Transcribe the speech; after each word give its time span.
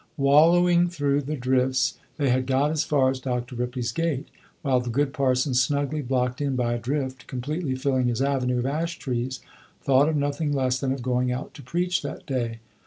Wallowing 0.17 0.87
through 0.89 1.21
the 1.21 1.35
drifts, 1.35 1.99
they 2.17 2.29
had 2.29 2.47
got 2.47 2.71
as 2.71 2.83
far 2.83 3.11
as 3.11 3.19
Dr. 3.19 3.55
Ripley's 3.55 3.91
gate, 3.91 4.29
while 4.63 4.79
the 4.79 4.89
good 4.89 5.13
parson, 5.13 5.53
snugly 5.53 6.01
blocked 6.01 6.41
in 6.41 6.55
by 6.55 6.73
a 6.73 6.79
drift 6.79 7.27
completely 7.27 7.75
filling 7.75 8.07
his 8.07 8.19
avenue 8.19 8.57
of 8.57 8.65
ash 8.65 8.97
trees, 8.97 9.41
thought 9.83 10.09
of 10.09 10.15
nothing 10.15 10.53
less 10.53 10.79
than 10.79 10.91
of 10.91 11.03
going 11.03 11.31
out 11.31 11.53
to 11.53 11.61
preach 11.61 12.01
that 12.01 12.25
day. 12.25 12.61